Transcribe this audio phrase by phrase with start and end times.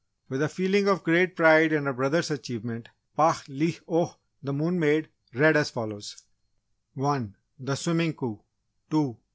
[0.29, 4.79] With a feeling of great pride in her brother's achievement, Pah hlee oh, the Moon
[4.79, 6.23] maid, read as follows:
[6.95, 7.35] 1.
[7.59, 8.41] The Swimming Coup
[8.89, 9.15] 2.